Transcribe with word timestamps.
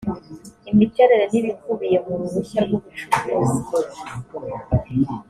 imiterere 0.71 1.25
n 1.31 1.33
ibikubiye 1.39 1.97
mu 2.05 2.13
ruhushya 2.19 2.61
rw 2.67 2.73
ubucukuzi 3.35 4.01